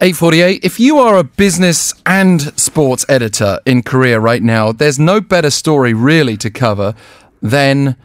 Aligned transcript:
848. 0.00 0.64
If 0.64 0.78
you 0.78 0.98
are 0.98 1.16
a 1.16 1.24
business 1.24 1.92
and 2.06 2.40
sports 2.56 3.04
editor 3.08 3.58
in 3.66 3.82
Korea 3.82 4.20
right 4.20 4.42
now, 4.42 4.70
there's 4.70 4.96
no 4.96 5.20
better 5.20 5.50
story 5.50 5.92
really 5.92 6.36
to 6.36 6.50
cover 6.50 6.94
than 7.42 7.96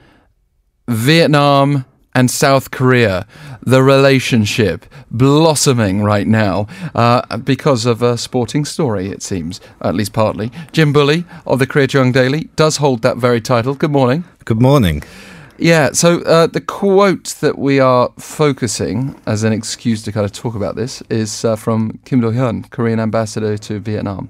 Vietnam 0.87 1.85
and 2.15 2.31
South 2.31 2.71
Korea, 2.71 3.27
the 3.61 3.83
relationship 3.83 4.87
blossoming 5.11 6.01
right 6.01 6.25
now 6.25 6.67
uh, 6.95 7.37
because 7.37 7.85
of 7.85 8.01
a 8.01 8.17
sporting 8.17 8.65
story, 8.65 9.09
it 9.09 9.21
seems, 9.21 9.61
at 9.81 9.93
least 9.93 10.13
partly. 10.13 10.51
Jim 10.71 10.93
Bulley 10.93 11.25
of 11.45 11.59
the 11.59 11.67
Korea 11.67 11.87
JoongAng 11.87 12.13
Daily 12.13 12.49
does 12.55 12.77
hold 12.77 13.03
that 13.03 13.17
very 13.17 13.39
title. 13.39 13.75
Good 13.75 13.91
morning. 13.91 14.23
Good 14.45 14.61
morning. 14.61 15.03
Yeah, 15.63 15.93
so 15.93 16.19
uh, 16.23 16.47
the 16.47 16.59
quote 16.59 17.35
that 17.39 17.57
we 17.57 17.79
are 17.79 18.11
focusing 18.19 19.15
as 19.25 19.45
an 19.45 19.53
excuse 19.53 20.03
to 20.03 20.11
kind 20.11 20.25
of 20.25 20.33
talk 20.33 20.55
about 20.55 20.75
this 20.75 21.01
is 21.09 21.45
uh, 21.45 21.55
from 21.55 21.99
Kim 22.03 22.19
Do 22.19 22.31
Hyun, 22.31 22.69
Korean 22.69 22.99
ambassador 22.99 23.57
to 23.57 23.79
Vietnam. 23.79 24.29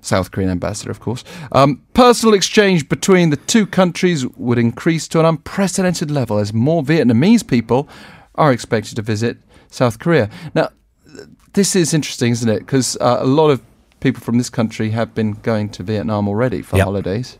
South 0.00 0.30
Korean 0.30 0.48
ambassador, 0.48 0.90
of 0.90 0.98
course. 0.98 1.22
Um, 1.52 1.82
personal 1.92 2.34
exchange 2.34 2.88
between 2.88 3.28
the 3.28 3.36
two 3.36 3.66
countries 3.66 4.26
would 4.38 4.56
increase 4.56 5.06
to 5.08 5.20
an 5.20 5.26
unprecedented 5.26 6.10
level 6.10 6.38
as 6.38 6.54
more 6.54 6.82
Vietnamese 6.82 7.46
people 7.46 7.86
are 8.36 8.50
expected 8.50 8.96
to 8.96 9.02
visit 9.02 9.36
South 9.68 9.98
Korea. 9.98 10.30
Now, 10.54 10.70
this 11.52 11.76
is 11.76 11.92
interesting, 11.92 12.32
isn't 12.32 12.48
it? 12.48 12.60
Because 12.60 12.96
uh, 13.02 13.18
a 13.20 13.26
lot 13.26 13.50
of 13.50 13.60
people 14.00 14.22
from 14.22 14.38
this 14.38 14.48
country 14.48 14.88
have 14.92 15.14
been 15.14 15.32
going 15.32 15.68
to 15.68 15.82
Vietnam 15.82 16.26
already 16.26 16.62
for 16.62 16.78
Yep. 16.78 16.84
holidays. 16.86 17.38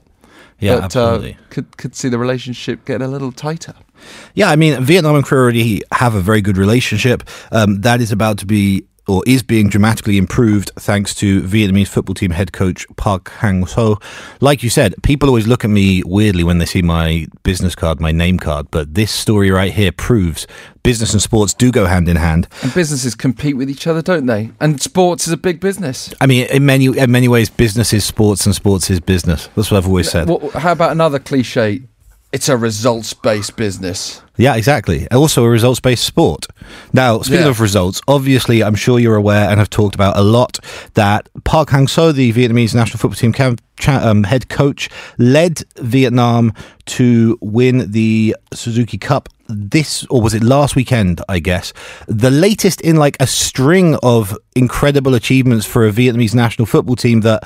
Yeah, 0.61 0.75
but, 0.75 0.81
uh, 0.83 0.85
absolutely. 0.85 1.37
could 1.49 1.77
could 1.77 1.95
see 1.95 2.09
the 2.09 2.19
relationship 2.19 2.85
get 2.85 3.03
a 3.03 3.09
little 3.09 3.33
tighter. 3.33 3.75
Yeah, 4.35 4.51
I 4.51 4.57
mean, 4.57 4.83
Vietnam 4.83 5.17
and 5.17 5.25
Korea 5.25 5.43
already 5.43 5.83
have 5.93 6.15
a 6.15 6.21
very 6.21 6.41
good 6.41 6.57
relationship. 6.57 7.23
Um, 7.53 7.81
that 7.83 8.01
is 8.01 8.13
about 8.13 8.39
to 8.39 8.47
be 8.47 8.85
or 9.11 9.23
is 9.27 9.43
being 9.43 9.69
dramatically 9.69 10.17
improved 10.17 10.71
thanks 10.77 11.15
to 11.17 11.43
Vietnamese 11.43 11.89
football 11.89 12.15
team 12.15 12.31
head 12.31 12.53
coach 12.53 12.87
Park 12.97 13.31
Hang-seo. 13.31 14.01
Like 14.41 14.63
you 14.63 14.71
said, 14.71 14.95
people 15.03 15.29
always 15.29 15.47
look 15.47 15.65
at 15.65 15.71
me 15.71 16.03
weirdly 16.07 16.45
when 16.45 16.59
they 16.59 16.67
see 16.67 16.81
my 16.81 17.27
business 17.43 17.75
card, 17.75 18.01
my 18.01 18.13
name 18.13 18.39
card, 18.39 18.71
but 18.71 18.95
this 18.95 19.11
story 19.11 19.51
right 19.51 19.73
here 19.73 19.91
proves 19.91 20.47
business 20.83 21.13
and 21.13 21.21
sports 21.21 21.53
do 21.53 21.71
go 21.71 21.87
hand 21.87 22.09
in 22.09 22.17
hand. 22.17 22.49
And 22.63 22.73
businesses 22.73 23.15
compete 23.15 23.57
with 23.57 23.69
each 23.69 23.87
other, 23.87 24.01
don't 24.01 24.27
they? 24.27 24.51
And 24.61 24.81
sports 24.81 25.27
is 25.27 25.33
a 25.33 25.37
big 25.37 25.61
business. 25.61 26.15
I 26.21 26.27
mean, 26.27 26.47
in 26.47 26.65
many 26.65 26.87
in 26.87 27.11
many 27.11 27.29
ways, 27.29 27.51
business 27.51 27.93
is 27.93 28.05
sports 28.05 28.47
and 28.47 28.55
sports 28.55 28.91
is 28.91 29.01
business. 29.01 29.49
That's 29.57 29.71
what 29.71 29.79
I've 29.79 29.87
always 29.87 30.11
said. 30.11 30.29
What, 30.29 30.53
how 30.53 30.73
about 30.73 30.93
another 30.93 31.19
cliche? 31.19 31.83
It's 32.33 32.49
a 32.49 32.57
results-based 32.57 33.57
business. 33.57 34.23
Yeah, 34.37 34.55
exactly. 34.55 35.09
Also, 35.11 35.43
a 35.45 35.51
results 35.51 35.81
based 35.81 36.05
sport. 36.05 36.47
Now, 36.93 37.23
speaking 37.23 37.43
Yeah. 37.45 37.49
of 37.51 37.61
results, 37.61 38.01
obviously, 38.07 38.63
I'm 38.63 38.77
sure 38.77 39.01
you're 39.01 39.17
aware 39.17 39.51
and 39.51 39.59
have 39.59 39.69
talked 39.69 39.97
about 39.97 40.17
a 40.17 40.23
lot 40.23 40.59
that 40.95 41.29
Park 41.45 41.71
Hang 41.71 41.87
seo, 41.87 42.15
the 42.15 42.33
Vietnamese 42.33 42.73
national 42.75 42.99
football 42.99 43.17
team 43.17 43.33
cam- 43.33 43.57
cha- 43.81 44.01
um, 44.09 44.23
head 44.23 44.49
coach, 44.49 44.89
led 45.19 45.63
Vietnam 45.79 46.53
to 46.87 47.37
win 47.41 47.91
the 47.91 48.37
Suzuki 48.55 48.97
Cup 48.97 49.29
this, 49.49 50.07
or 50.09 50.23
was 50.23 50.33
it 50.33 50.45
last 50.45 50.77
weekend, 50.77 51.21
I 51.29 51.41
guess? 51.41 51.73
The 52.07 52.31
latest 52.31 52.81
in 52.83 52.95
like 52.95 53.17
a 53.19 53.27
string 53.27 53.97
of 54.05 54.39
incredible 54.55 55.17
achievements 55.17 55.67
for 55.67 55.85
a 55.85 55.91
Vietnamese 55.93 56.35
national 56.35 56.67
football 56.67 56.95
team 56.95 57.23
that 57.23 57.43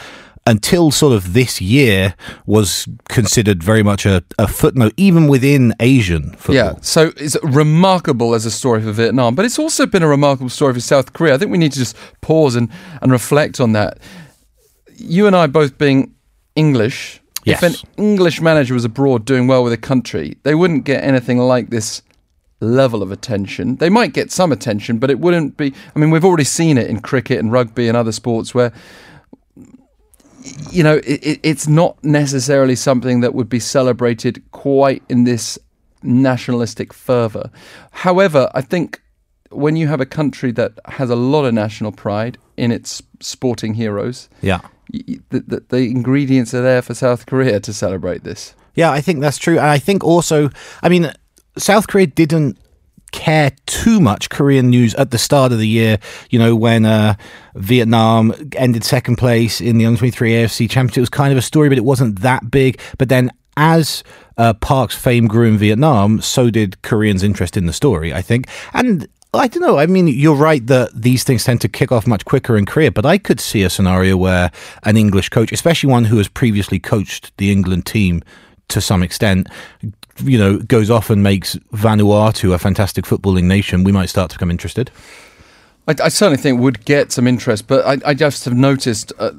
until 0.46 0.90
sort 0.90 1.14
of 1.14 1.32
this 1.32 1.60
year 1.60 2.14
was 2.44 2.86
considered 3.08 3.62
very 3.62 3.82
much 3.82 4.04
a, 4.04 4.22
a 4.38 4.46
footnote 4.46 4.92
even 4.96 5.26
within 5.26 5.72
Asian 5.80 6.32
football. 6.32 6.54
Yeah, 6.54 6.74
so 6.82 7.12
it's 7.16 7.36
remarkable 7.42 8.34
as 8.34 8.44
a 8.44 8.50
story 8.50 8.82
for 8.82 8.92
Vietnam, 8.92 9.34
but 9.34 9.44
it's 9.44 9.58
also 9.58 9.86
been 9.86 10.02
a 10.02 10.08
remarkable 10.08 10.50
story 10.50 10.74
for 10.74 10.80
South 10.80 11.12
Korea. 11.14 11.34
I 11.34 11.38
think 11.38 11.50
we 11.50 11.58
need 11.58 11.72
to 11.72 11.78
just 11.78 11.96
pause 12.20 12.56
and, 12.56 12.68
and 13.00 13.10
reflect 13.10 13.58
on 13.60 13.72
that. 13.72 13.98
You 14.96 15.26
and 15.26 15.34
I 15.34 15.46
both 15.46 15.78
being 15.78 16.14
English, 16.54 17.20
if 17.46 17.62
an 17.62 17.74
English 17.96 18.40
manager 18.40 18.74
was 18.74 18.84
abroad 18.84 19.24
doing 19.24 19.46
well 19.46 19.64
with 19.64 19.72
a 19.72 19.78
country, 19.78 20.36
they 20.44 20.54
wouldn't 20.54 20.84
get 20.84 21.04
anything 21.04 21.38
like 21.38 21.70
this 21.70 22.02
level 22.60 23.02
of 23.02 23.12
attention. 23.12 23.76
They 23.76 23.90
might 23.90 24.12
get 24.12 24.32
some 24.32 24.52
attention, 24.52 24.98
but 24.98 25.10
it 25.10 25.18
wouldn't 25.18 25.56
be. 25.56 25.74
I 25.94 25.98
mean, 25.98 26.10
we've 26.10 26.24
already 26.24 26.44
seen 26.44 26.78
it 26.78 26.88
in 26.88 27.00
cricket 27.00 27.38
and 27.38 27.52
rugby 27.52 27.88
and 27.88 27.96
other 27.96 28.12
sports 28.12 28.54
where 28.54 28.72
you 30.70 30.82
know, 30.82 30.96
it, 31.04 31.24
it, 31.26 31.40
it's 31.42 31.66
not 31.66 32.02
necessarily 32.04 32.76
something 32.76 33.20
that 33.20 33.34
would 33.34 33.48
be 33.48 33.60
celebrated 33.60 34.42
quite 34.52 35.02
in 35.08 35.24
this 35.24 35.58
nationalistic 36.02 36.92
fervour. 36.92 37.50
However, 37.90 38.50
I 38.54 38.60
think 38.60 39.00
when 39.50 39.76
you 39.76 39.88
have 39.88 40.00
a 40.00 40.06
country 40.06 40.52
that 40.52 40.72
has 40.86 41.10
a 41.10 41.16
lot 41.16 41.44
of 41.44 41.54
national 41.54 41.92
pride 41.92 42.38
in 42.56 42.70
its 42.72 43.02
sporting 43.20 43.74
heroes, 43.74 44.28
Yeah. 44.42 44.60
y- 44.92 45.18
the, 45.30 45.40
the, 45.40 45.64
the 45.68 45.78
ingredients 45.90 46.52
are 46.54 46.62
there 46.62 46.82
for 46.82 46.94
South 46.94 47.26
Korea 47.26 47.60
to 47.60 47.72
celebrate 47.72 48.24
this. 48.24 48.54
Yeah, 48.74 48.90
I 48.90 49.00
think 49.00 49.20
that's 49.20 49.38
true. 49.38 49.56
And 49.58 49.66
I 49.66 49.78
think 49.78 50.02
also, 50.04 50.50
I 50.82 50.88
mean, 50.88 51.12
South 51.56 51.86
Korea 51.86 52.06
didn't 52.08 52.58
care 53.14 53.52
too 53.66 54.00
much 54.00 54.28
Korean 54.28 54.68
news 54.68 54.92
at 54.96 55.12
the 55.12 55.18
start 55.18 55.52
of 55.52 55.58
the 55.58 55.68
year, 55.68 55.98
you 56.30 56.38
know, 56.38 56.56
when 56.56 56.84
uh, 56.84 57.14
Vietnam 57.54 58.34
ended 58.56 58.82
second 58.82 59.16
place 59.16 59.60
in 59.60 59.78
the 59.78 59.86
under 59.86 59.98
23 59.98 60.32
AFC 60.32 60.68
Championship. 60.68 60.98
It 60.98 61.00
was 61.00 61.10
kind 61.10 61.30
of 61.30 61.38
a 61.38 61.42
story, 61.42 61.68
but 61.68 61.78
it 61.78 61.84
wasn't 61.84 62.20
that 62.22 62.50
big. 62.50 62.80
But 62.98 63.08
then 63.08 63.30
as 63.56 64.02
uh, 64.36 64.54
Park's 64.54 64.96
fame 64.96 65.28
grew 65.28 65.46
in 65.46 65.56
Vietnam, 65.56 66.20
so 66.20 66.50
did 66.50 66.82
Koreans' 66.82 67.22
interest 67.22 67.56
in 67.56 67.66
the 67.66 67.72
story, 67.72 68.12
I 68.12 68.20
think. 68.20 68.48
And 68.72 69.06
I 69.32 69.46
don't 69.46 69.62
know. 69.62 69.78
I 69.78 69.86
mean, 69.86 70.08
you're 70.08 70.34
right 70.34 70.66
that 70.66 70.90
these 70.92 71.22
things 71.22 71.44
tend 71.44 71.60
to 71.60 71.68
kick 71.68 71.92
off 71.92 72.08
much 72.08 72.24
quicker 72.24 72.56
in 72.56 72.66
Korea, 72.66 72.90
but 72.90 73.06
I 73.06 73.16
could 73.16 73.40
see 73.40 73.62
a 73.62 73.70
scenario 73.70 74.16
where 74.16 74.50
an 74.82 74.96
English 74.96 75.28
coach, 75.28 75.52
especially 75.52 75.88
one 75.88 76.04
who 76.04 76.18
has 76.18 76.26
previously 76.26 76.80
coached 76.80 77.32
the 77.36 77.52
England 77.52 77.86
team 77.86 78.22
to 78.68 78.80
some 78.80 79.02
extent, 79.02 79.48
you 80.22 80.38
know, 80.38 80.58
goes 80.58 80.90
off 80.90 81.10
and 81.10 81.22
makes 81.22 81.56
Vanuatu 81.72 82.54
a 82.54 82.58
fantastic 82.58 83.04
footballing 83.04 83.44
nation, 83.44 83.84
we 83.84 83.92
might 83.92 84.08
start 84.08 84.30
to 84.30 84.36
become 84.36 84.50
interested. 84.50 84.90
I, 85.88 85.94
I 86.02 86.08
certainly 86.08 86.38
think 86.38 86.60
would 86.60 86.84
get 86.84 87.12
some 87.12 87.26
interest, 87.26 87.66
but 87.66 87.84
I, 87.84 88.10
I 88.10 88.14
just 88.14 88.44
have 88.44 88.54
noticed 88.54 89.12
uh, 89.18 89.32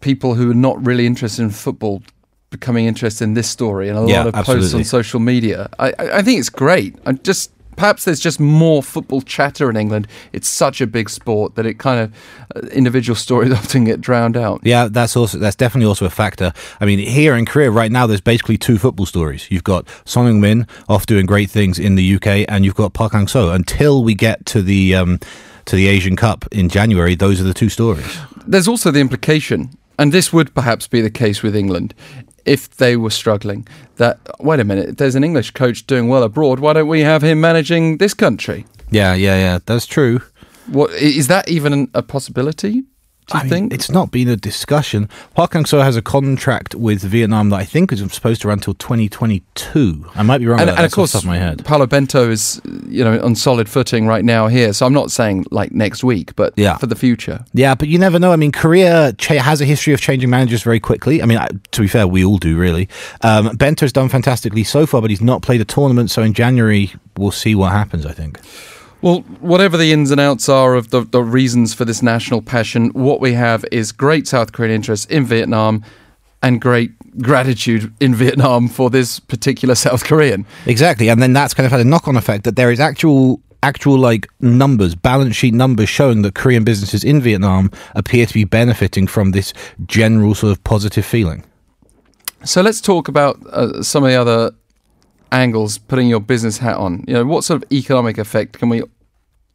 people 0.00 0.34
who 0.34 0.50
are 0.50 0.54
not 0.54 0.84
really 0.86 1.06
interested 1.06 1.42
in 1.42 1.50
football 1.50 2.02
becoming 2.50 2.86
interested 2.86 3.24
in 3.24 3.34
this 3.34 3.48
story 3.50 3.88
and 3.88 3.98
a 3.98 4.00
lot 4.00 4.10
Yeah, 4.10 4.24
of 4.24 4.34
posts 4.46 4.72
on 4.74 4.84
social 4.84 5.20
media. 5.20 5.68
I, 5.78 5.88
I, 5.98 6.18
I 6.18 6.22
think 6.22 6.38
it's 6.38 6.48
great. 6.48 6.94
I 7.04 7.12
just 7.12 7.50
perhaps 7.78 8.04
there's 8.04 8.20
just 8.20 8.40
more 8.40 8.82
football 8.82 9.22
chatter 9.22 9.70
in 9.70 9.76
England. 9.76 10.08
It's 10.32 10.48
such 10.48 10.80
a 10.80 10.86
big 10.86 11.08
sport 11.08 11.54
that 11.54 11.64
it 11.64 11.78
kind 11.78 12.00
of 12.00 12.12
uh, 12.56 12.66
individual 12.68 13.14
stories 13.14 13.52
often 13.60 13.84
get 13.84 14.00
drowned 14.00 14.36
out. 14.36 14.60
Yeah, 14.64 14.88
that's 14.90 15.16
also 15.16 15.38
that's 15.38 15.56
definitely 15.56 15.86
also 15.86 16.04
a 16.04 16.10
factor. 16.10 16.52
I 16.80 16.84
mean, 16.84 16.98
here 16.98 17.34
in 17.36 17.46
Korea 17.46 17.70
right 17.70 17.90
now, 17.90 18.06
there's 18.06 18.20
basically 18.20 18.58
two 18.58 18.76
football 18.76 19.06
stories. 19.06 19.50
You've 19.50 19.64
got 19.64 19.86
Son 20.04 20.26
Heung-min 20.26 20.66
off 20.88 21.06
doing 21.06 21.24
great 21.24 21.50
things 21.50 21.78
in 21.78 21.94
the 21.94 22.16
UK, 22.16 22.44
and 22.48 22.64
you've 22.64 22.74
got 22.74 22.92
Park 22.92 23.12
Hang-seo. 23.12 23.54
Until 23.54 24.02
we 24.02 24.14
get 24.14 24.44
to 24.46 24.60
the 24.60 24.96
um, 24.96 25.20
to 25.66 25.76
the 25.76 25.86
Asian 25.86 26.16
Cup 26.16 26.44
in 26.50 26.68
January, 26.68 27.14
those 27.14 27.40
are 27.40 27.44
the 27.44 27.54
two 27.54 27.68
stories. 27.68 28.18
There's 28.46 28.66
also 28.66 28.90
the 28.90 29.00
implication, 29.00 29.70
and 29.98 30.12
this 30.12 30.32
would 30.32 30.52
perhaps 30.52 30.88
be 30.88 31.00
the 31.00 31.10
case 31.10 31.42
with 31.42 31.54
England 31.54 31.94
if 32.48 32.76
they 32.76 32.96
were 32.96 33.10
struggling, 33.10 33.66
that, 33.96 34.18
wait 34.40 34.60
a 34.60 34.64
minute, 34.64 34.98
there's 34.98 35.14
an 35.14 35.24
English 35.24 35.50
coach 35.52 35.86
doing 35.86 36.08
well 36.08 36.22
abroad, 36.22 36.58
why 36.60 36.72
don't 36.72 36.88
we 36.88 37.02
have 37.02 37.22
him 37.22 37.40
managing 37.40 37.98
this 37.98 38.14
country? 38.14 38.64
Yeah, 38.90 39.14
yeah, 39.14 39.36
yeah. 39.36 39.58
That's 39.66 39.86
true. 39.86 40.22
What, 40.66 40.90
is 40.92 41.28
that 41.28 41.48
even 41.48 41.90
a 41.94 42.02
possibility, 42.02 42.84
do 43.28 43.36
you 43.36 43.40
I 43.40 43.42
mean, 43.44 43.50
think? 43.50 43.74
it's 43.74 43.90
not 43.90 44.10
been 44.10 44.28
a 44.28 44.36
discussion. 44.36 45.08
Park 45.34 45.52
Hang-seo 45.52 45.82
has 45.82 45.96
a 45.96 46.02
contract 46.02 46.74
with 46.74 47.02
Vietnam 47.02 47.50
that 47.50 47.56
I 47.56 47.64
think 47.64 47.92
is 47.92 48.00
supposed 48.12 48.40
to 48.42 48.48
run 48.48 48.58
until 48.58 48.74
2022. 48.74 50.06
I 50.14 50.22
might 50.22 50.38
be 50.38 50.46
wrong. 50.46 50.60
and, 50.60 50.70
about 50.70 50.78
and 50.78 50.86
of 50.86 50.92
off 50.92 50.94
course, 50.94 51.12
the 51.12 51.18
top 51.18 51.24
of 51.24 51.28
my 51.28 51.36
head. 51.38 51.64
Paolo 51.64 51.86
Bento 51.86 52.30
is, 52.30 52.60
you 52.88 53.04
know, 53.04 53.20
on 53.22 53.34
solid 53.34 53.68
footing 53.68 54.06
right 54.06 54.24
now 54.24 54.48
here. 54.48 54.72
So 54.72 54.86
I'm 54.86 54.92
not 54.92 55.10
saying 55.10 55.46
like 55.50 55.72
next 55.72 56.02
week, 56.02 56.34
but 56.36 56.54
Yeah. 56.56 56.76
for 56.78 56.86
the 56.86 56.96
future. 56.96 57.44
Yeah, 57.52 57.74
but 57.74 57.88
you 57.88 57.98
never 57.98 58.18
know. 58.18 58.32
I 58.32 58.36
mean, 58.36 58.52
Korea 58.52 59.12
cha- 59.14 59.42
has 59.42 59.60
a 59.60 59.64
history 59.64 59.92
of 59.92 60.00
changing 60.00 60.30
managers 60.30 60.62
very 60.62 60.80
quickly. 60.80 61.22
I 61.22 61.26
mean, 61.26 61.38
I, 61.38 61.48
to 61.72 61.80
be 61.82 61.88
fair, 61.88 62.06
we 62.06 62.24
all 62.24 62.38
do, 62.38 62.56
really. 62.56 62.88
Um, 63.22 63.56
Bento's 63.56 63.92
done 63.92 64.08
fantastically 64.08 64.64
so 64.64 64.86
far, 64.86 65.00
but 65.00 65.10
he's 65.10 65.20
not 65.20 65.42
played 65.42 65.60
a 65.60 65.64
tournament. 65.64 66.10
So 66.10 66.22
in 66.22 66.32
January, 66.32 66.92
we'll 67.16 67.30
see 67.30 67.54
what 67.54 67.72
happens, 67.72 68.06
I 68.06 68.12
think. 68.12 68.38
Well, 69.00 69.20
whatever 69.40 69.76
the 69.76 69.92
ins 69.92 70.10
and 70.10 70.20
outs 70.20 70.48
are 70.48 70.74
of 70.74 70.90
the, 70.90 71.02
the 71.02 71.22
reasons 71.22 71.74
for 71.74 71.84
this 71.84 72.02
national 72.02 72.42
passion, 72.42 72.90
what 72.90 73.20
we 73.20 73.32
have 73.34 73.64
is 73.70 73.92
great 73.92 74.26
South 74.26 74.52
Korean 74.52 74.74
interest 74.74 75.10
in 75.10 75.24
Vietnam 75.24 75.84
and 76.42 76.60
great 76.60 76.92
gratitude 77.20 77.92
in 78.00 78.14
Vietnam 78.14 78.68
for 78.68 78.90
this 78.90 79.20
particular 79.20 79.74
South 79.74 80.04
Korean. 80.04 80.46
Exactly. 80.66 81.08
And 81.08 81.22
then 81.22 81.32
that's 81.32 81.54
kind 81.54 81.64
of 81.66 81.72
had 81.72 81.80
a 81.80 81.84
knock 81.84 82.08
on 82.08 82.16
effect 82.16 82.44
that 82.44 82.56
there 82.56 82.70
is 82.70 82.80
actual. 82.80 83.40
Actual 83.60 83.98
like 83.98 84.28
numbers, 84.38 84.94
balance 84.94 85.34
sheet 85.34 85.52
numbers 85.52 85.88
showing 85.88 86.22
that 86.22 86.36
Korean 86.36 86.62
businesses 86.62 87.02
in 87.02 87.20
Vietnam 87.20 87.72
appear 87.96 88.24
to 88.24 88.32
be 88.32 88.44
benefiting 88.44 89.08
from 89.08 89.32
this 89.32 89.52
general 89.84 90.36
sort 90.36 90.52
of 90.52 90.62
positive 90.62 91.04
feeling. 91.04 91.42
So 92.44 92.62
let's 92.62 92.80
talk 92.80 93.08
about 93.08 93.44
uh, 93.48 93.82
some 93.82 94.04
of 94.04 94.10
the 94.10 94.14
other 94.14 94.52
angles 95.32 95.78
putting 95.78 96.08
your 96.08 96.20
business 96.20 96.58
hat 96.58 96.76
on. 96.76 97.04
You 97.06 97.14
know, 97.14 97.24
what 97.24 97.44
sort 97.44 97.62
of 97.62 97.72
economic 97.72 98.18
effect 98.18 98.58
can 98.58 98.68
we 98.68 98.82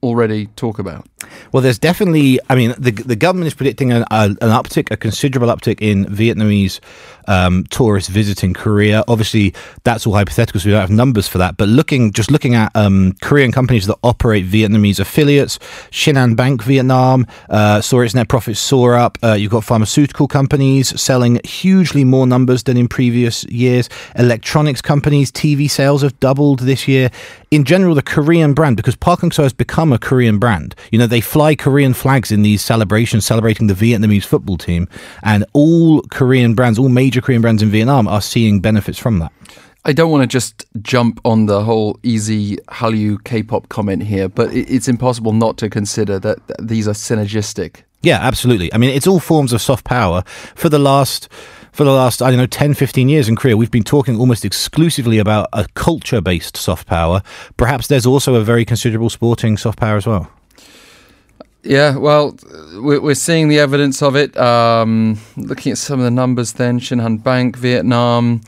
already 0.04 0.48
talk 0.56 0.78
about? 0.78 1.08
Well, 1.52 1.64
there's 1.64 1.80
definitely. 1.80 2.40
I 2.50 2.56
mean, 2.56 2.74
the 2.78 2.92
the 2.92 3.16
government 3.16 3.48
is 3.48 3.54
predicting 3.54 3.92
an, 3.92 4.04
a, 4.12 4.26
an 4.26 4.36
uptick, 4.36 4.92
a 4.92 4.98
considerable 4.98 5.48
uptick 5.48 5.82
in 5.82 6.06
Vietnamese 6.06 6.80
um, 7.28 7.66
tourists 7.70 8.10
visiting 8.10 8.54
Korea. 8.54 9.04
Obviously, 9.08 9.54
that's 9.84 10.06
all 10.06 10.14
hypothetical, 10.14 10.60
so 10.60 10.68
we 10.68 10.72
don't 10.72 10.82
have 10.82 10.90
numbers 10.90 11.28
for 11.28 11.38
that. 11.38 11.58
But 11.58 11.70
looking, 11.70 12.12
just 12.12 12.32
looking 12.32 12.56
at 12.56 12.72
um, 12.76 13.16
Korean 13.22 13.52
companies 13.52 13.88
that 13.88 13.98
operate 14.04 14.46
Vietnamese 14.46 15.00
affiliates, 15.00 15.60
Shinhan 15.92 16.36
Bank 16.36 16.64
Vietnam 16.64 17.26
uh, 17.50 17.82
saw 17.82 18.02
its 18.02 18.14
net 18.14 18.28
profits 18.28 18.60
soar 18.60 18.96
up. 18.96 19.18
Uh, 19.24 19.34
you've 19.34 19.52
got 19.52 19.64
pharmaceutical 19.64 20.28
companies 20.28 21.00
selling 21.00 21.40
hugely 21.44 22.04
more 22.04 22.28
numbers 22.28 22.64
than 22.64 22.78
in 22.78 22.88
previous 22.88 23.44
years. 23.46 23.90
Electronics 24.16 24.82
companies, 24.82 25.32
TV 25.32 25.70
sales 25.70 26.02
have 26.02 26.20
doubled 26.20 26.60
this 26.60 26.88
year. 26.88 27.10
In 27.52 27.64
general, 27.64 27.96
the 27.96 28.02
Korean 28.02 28.54
brand, 28.54 28.78
because 28.78 28.96
Park 28.96 29.22
Hang-seo 29.22 29.44
has 29.44 29.54
become 29.54 29.93
a 29.94 30.00
Korean 30.00 30.40
brand. 30.40 30.76
You 30.92 31.00
know, 31.00 31.08
they 31.08 31.22
fly 31.22 31.56
Korean 31.56 31.94
flags 31.94 32.32
in 32.32 32.42
these 32.42 32.62
celebrations 32.62 33.26
celebrating 33.26 33.68
the 33.68 33.74
Vietnamese 33.74 34.26
football 34.26 34.58
team, 34.58 34.88
and 35.24 35.46
all 35.54 36.02
Korean 36.12 36.56
brands, 36.56 36.78
all 36.78 36.90
major 36.90 37.22
Korean 37.22 37.42
brands 37.42 37.62
in 37.62 37.70
Vietnam, 37.70 38.08
are 38.08 38.22
seeing 38.22 38.60
benefits 38.60 39.00
from 39.00 39.20
that. 39.20 39.32
I 39.86 39.92
don't 39.92 40.12
want 40.12 40.24
to 40.24 40.28
just 40.28 40.66
jump 40.82 41.20
on 41.26 41.46
the 41.46 41.64
whole 41.64 42.00
easy 42.04 42.56
Hallyu 42.70 43.22
K-pop 43.26 43.68
comment 43.68 44.04
here, 44.04 44.30
but 44.30 44.54
it's 44.54 44.88
impossible 44.88 45.34
not 45.34 45.58
to 45.58 45.70
consider 45.70 46.20
that 46.20 46.40
these 46.58 46.88
are 46.88 46.94
synergistic. 46.94 47.84
Yeah, 48.02 48.20
absolutely. 48.22 48.74
I 48.74 48.78
mean, 48.78 48.92
it's 48.92 49.08
all 49.08 49.20
forms 49.20 49.52
of 49.52 49.62
soft 49.62 49.84
power. 49.84 50.24
For 50.56 50.70
the 50.70 50.80
last 50.80 51.28
for 51.74 51.84
the 51.84 51.92
last, 51.92 52.22
I 52.22 52.30
don't 52.30 52.40
know, 52.40 52.46
10, 52.46 52.76
15 52.76 53.10
years 53.10 53.28
in 53.28 53.36
Korea, 53.36 53.58
we've 53.58 53.72
been 53.72 53.84
talking 53.84 54.18
almost 54.18 54.46
exclusively 54.46 55.18
about 55.18 55.50
a 55.52 55.68
culture 55.74 56.22
based 56.22 56.56
soft 56.56 56.88
power. 56.88 57.22
Perhaps 57.58 57.88
there's 57.88 58.06
also 58.06 58.36
a 58.36 58.44
very 58.44 58.64
considerable 58.64 59.10
sporting 59.10 59.58
soft 59.58 59.80
power 59.80 59.98
as 59.98 60.06
well. 60.08 60.32
Yeah, 61.64 61.98
well, 61.98 62.38
we're 62.76 63.16
seeing 63.16 63.48
the 63.48 63.60
evidence 63.60 64.02
of 64.02 64.16
it. 64.16 64.38
Um, 64.38 65.18
looking 65.36 65.72
at 65.72 65.78
some 65.78 66.00
of 66.00 66.04
the 66.04 66.12
numbers, 66.12 66.54
then 66.54 66.80
Shinhan 66.80 67.24
Bank, 67.24 67.58
Vietnam, 67.58 68.42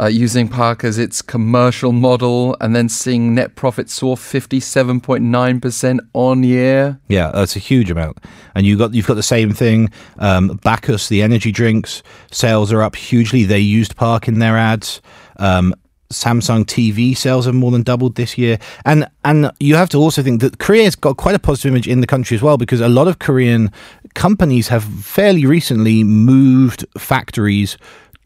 uh, 0.00 0.06
using 0.06 0.48
Park 0.48 0.84
as 0.84 0.98
its 0.98 1.22
commercial 1.22 1.92
model, 1.92 2.56
and 2.60 2.74
then 2.74 2.88
seeing 2.88 3.34
net 3.34 3.54
profit 3.54 3.90
soar 3.90 4.16
fifty-seven 4.16 5.00
point 5.00 5.22
nine 5.24 5.60
percent 5.60 6.00
on 6.12 6.42
year. 6.42 7.00
Yeah, 7.08 7.30
that's 7.32 7.56
a 7.56 7.60
huge 7.60 7.90
amount. 7.90 8.18
And 8.54 8.66
you 8.66 8.76
got 8.76 8.94
you've 8.94 9.06
got 9.06 9.14
the 9.14 9.22
same 9.22 9.52
thing. 9.52 9.90
Um, 10.18 10.58
Bacchus, 10.62 11.08
the 11.08 11.22
energy 11.22 11.52
drinks 11.52 12.02
sales 12.30 12.72
are 12.72 12.82
up 12.82 12.96
hugely. 12.96 13.44
They 13.44 13.60
used 13.60 13.96
Park 13.96 14.28
in 14.28 14.38
their 14.38 14.56
ads. 14.56 15.00
Um, 15.36 15.74
Samsung 16.12 16.64
TV 16.64 17.14
sales 17.14 17.44
have 17.44 17.54
more 17.54 17.70
than 17.70 17.82
doubled 17.82 18.14
this 18.14 18.38
year, 18.38 18.58
and 18.86 19.06
and 19.24 19.50
you 19.60 19.74
have 19.74 19.90
to 19.90 19.98
also 19.98 20.22
think 20.22 20.40
that 20.40 20.58
Korea 20.58 20.84
has 20.84 20.96
got 20.96 21.18
quite 21.18 21.34
a 21.34 21.38
positive 21.38 21.70
image 21.70 21.86
in 21.86 22.00
the 22.00 22.06
country 22.06 22.34
as 22.34 22.42
well 22.42 22.56
because 22.56 22.80
a 22.80 22.88
lot 22.88 23.08
of 23.08 23.18
Korean 23.18 23.70
companies 24.14 24.68
have 24.68 24.84
fairly 24.84 25.44
recently 25.44 26.02
moved 26.04 26.86
factories 26.96 27.76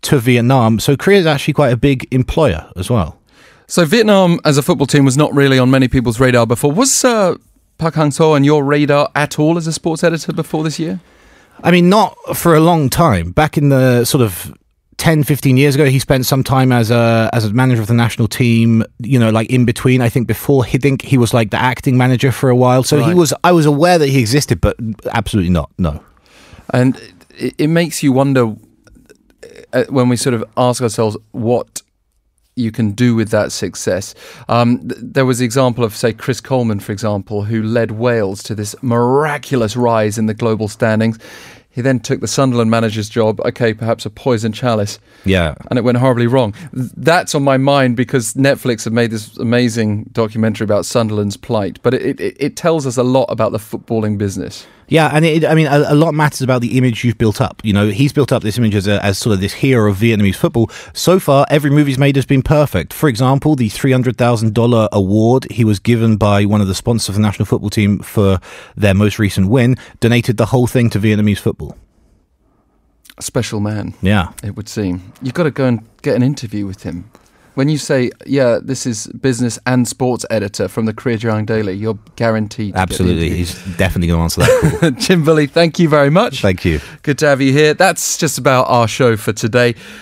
to 0.02 0.18
Vietnam. 0.18 0.78
So 0.78 0.96
Korea 0.96 1.18
is 1.18 1.26
actually 1.26 1.54
quite 1.54 1.72
a 1.72 1.76
big 1.76 2.06
employer 2.12 2.70
as 2.76 2.90
well. 2.90 3.18
So 3.66 3.84
Vietnam 3.84 4.38
as 4.44 4.58
a 4.58 4.62
football 4.62 4.86
team 4.86 5.04
was 5.04 5.16
not 5.16 5.32
really 5.34 5.58
on 5.58 5.70
many 5.70 5.88
people's 5.88 6.20
radar 6.20 6.46
before. 6.46 6.72
Was 6.72 7.04
uh, 7.04 7.36
Park 7.78 7.94
Hang-seo 7.94 8.32
on 8.32 8.44
your 8.44 8.64
radar 8.64 9.10
at 9.14 9.38
all 9.38 9.56
as 9.56 9.66
a 9.66 9.72
sports 9.72 10.04
editor 10.04 10.32
before 10.32 10.62
this 10.62 10.78
year? 10.78 11.00
I 11.62 11.70
mean, 11.70 11.88
not 11.88 12.16
for 12.34 12.54
a 12.54 12.60
long 12.60 12.90
time. 12.90 13.32
Back 13.32 13.56
in 13.56 13.68
the 13.68 14.04
sort 14.04 14.22
of 14.22 14.52
10 14.98 15.24
15 15.24 15.56
years 15.56 15.74
ago 15.74 15.86
he 15.86 15.98
spent 15.98 16.26
some 16.26 16.44
time 16.44 16.70
as 16.70 16.88
a 16.92 17.28
as 17.32 17.44
a 17.44 17.52
manager 17.52 17.82
of 17.82 17.88
the 17.88 17.94
national 17.94 18.28
team 18.28 18.84
you 19.00 19.18
know 19.18 19.30
like 19.30 19.50
in 19.50 19.64
between 19.64 20.00
i 20.00 20.08
think 20.08 20.28
before 20.28 20.64
he 20.64 20.78
think 20.78 21.02
he 21.02 21.18
was 21.18 21.34
like 21.34 21.50
the 21.50 21.56
acting 21.56 21.96
manager 21.96 22.30
for 22.30 22.48
a 22.50 22.54
while 22.54 22.84
so 22.84 22.98
right. 22.98 23.08
he 23.08 23.14
was 23.14 23.34
i 23.42 23.50
was 23.50 23.66
aware 23.66 23.98
that 23.98 24.08
he 24.08 24.20
existed 24.20 24.60
but 24.60 24.76
absolutely 25.12 25.50
not 25.50 25.72
no 25.76 26.00
and 26.72 26.96
it, 27.30 27.52
it 27.58 27.66
makes 27.66 28.04
you 28.04 28.12
wonder 28.12 28.54
uh, 29.72 29.84
when 29.88 30.08
we 30.08 30.16
sort 30.16 30.34
of 30.34 30.44
ask 30.56 30.82
ourselves 30.82 31.16
what 31.32 31.82
you 32.54 32.70
can 32.70 32.92
do 32.92 33.14
with 33.14 33.30
that 33.30 33.50
success. 33.50 34.14
Um, 34.48 34.86
th- 34.88 35.00
there 35.02 35.24
was 35.24 35.38
the 35.38 35.44
example 35.44 35.84
of, 35.84 35.96
say, 35.96 36.12
Chris 36.12 36.40
Coleman, 36.40 36.80
for 36.80 36.92
example, 36.92 37.44
who 37.44 37.62
led 37.62 37.92
Wales 37.92 38.42
to 38.44 38.54
this 38.54 38.74
miraculous 38.82 39.76
rise 39.76 40.18
in 40.18 40.26
the 40.26 40.34
global 40.34 40.68
standings. 40.68 41.18
He 41.70 41.80
then 41.80 42.00
took 42.00 42.20
the 42.20 42.28
Sunderland 42.28 42.70
manager's 42.70 43.08
job. 43.08 43.40
Okay, 43.40 43.72
perhaps 43.72 44.04
a 44.04 44.10
poison 44.10 44.52
chalice. 44.52 44.98
Yeah. 45.24 45.54
And 45.70 45.78
it 45.78 45.82
went 45.82 45.96
horribly 45.96 46.26
wrong. 46.26 46.54
That's 46.72 47.34
on 47.34 47.42
my 47.42 47.56
mind 47.56 47.96
because 47.96 48.34
Netflix 48.34 48.84
have 48.84 48.92
made 48.92 49.10
this 49.10 49.38
amazing 49.38 50.04
documentary 50.12 50.66
about 50.66 50.84
Sunderland's 50.84 51.38
plight, 51.38 51.78
but 51.82 51.94
it, 51.94 52.20
it, 52.20 52.36
it 52.38 52.56
tells 52.56 52.86
us 52.86 52.98
a 52.98 53.02
lot 53.02 53.24
about 53.24 53.52
the 53.52 53.58
footballing 53.58 54.18
business. 54.18 54.66
Yeah, 54.92 55.08
and 55.10 55.24
it, 55.24 55.46
I 55.46 55.54
mean, 55.54 55.68
a, 55.68 55.86
a, 55.88 55.94
lot 55.94 56.12
matters 56.12 56.42
about 56.42 56.60
the 56.60 56.76
image 56.76 57.02
you've 57.02 57.16
built 57.16 57.40
up. 57.40 57.62
You 57.64 57.72
know, 57.72 57.88
he's 57.88 58.12
built 58.12 58.30
up 58.30 58.42
this 58.42 58.58
image 58.58 58.74
as, 58.74 58.86
a, 58.86 59.02
as 59.02 59.16
sort 59.16 59.32
of 59.32 59.40
this 59.40 59.54
hero 59.54 59.90
of 59.90 59.96
Vietnamese 59.96 60.36
football. 60.36 60.70
So 60.92 61.18
far, 61.18 61.46
every 61.48 61.70
move 61.70 61.86
he's 61.86 61.96
made 61.96 62.14
has 62.16 62.26
been 62.26 62.42
perfect. 62.42 62.92
For 62.92 63.08
example, 63.08 63.56
the 63.56 63.70
$300,000 63.70 64.88
award 64.92 65.46
he 65.50 65.64
was 65.64 65.78
given 65.78 66.18
by 66.18 66.44
one 66.44 66.60
of 66.60 66.66
the 66.68 66.74
sponsors 66.74 67.08
of 67.08 67.14
the 67.14 67.22
national 67.22 67.46
football 67.46 67.70
team 67.70 68.00
for 68.00 68.38
their 68.76 68.92
most 68.92 69.18
recent 69.18 69.48
win 69.48 69.76
donated 70.00 70.36
the 70.36 70.44
whole 70.44 70.66
thing 70.66 70.90
to 70.90 70.98
Vietnamese 70.98 71.38
football. 71.38 71.74
A 73.16 73.22
special 73.22 73.60
man. 73.60 73.94
Yeah. 74.02 74.32
It 74.44 74.56
would 74.56 74.68
seem. 74.68 75.14
You've 75.22 75.32
got 75.32 75.44
to 75.44 75.50
go 75.50 75.64
and 75.64 75.88
get 76.02 76.16
an 76.16 76.22
interview 76.22 76.66
with 76.66 76.82
him 76.82 77.10
when 77.54 77.68
you 77.68 77.78
say, 77.78 78.10
yeah, 78.26 78.58
this 78.62 78.86
is 78.86 79.06
business 79.08 79.58
and 79.66 79.86
sports 79.86 80.24
editor 80.30 80.68
from 80.68 80.86
the 80.86 80.94
Korea 80.94 81.18
JoongAng 81.18 81.46
Daily, 81.46 81.74
you're 81.74 81.98
guaranteed. 82.16 82.74
Absolutely. 82.74 83.30
He's 83.30 83.54
definitely 83.76 84.08
going 84.08 84.18
to 84.18 84.22
answer 84.22 84.40
that 84.40 84.78
call. 84.80 84.90
Jim 84.98 85.24
Bulley, 85.24 85.46
thank 85.46 85.78
you 85.78 85.88
very 85.88 86.10
much. 86.10 86.40
Thank 86.40 86.64
you. 86.64 86.80
Good 87.02 87.18
to 87.18 87.26
have 87.26 87.40
you 87.40 87.52
here. 87.52 87.74
That's 87.74 88.16
just 88.16 88.38
about 88.38 88.68
our 88.68 88.88
show 88.88 89.16
for 89.16 89.32
today. 89.32 89.74